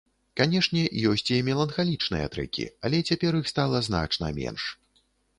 [0.39, 4.63] Канешне, ёсць і меланхалічныя трэкі, але цяпер іх стала значна менш.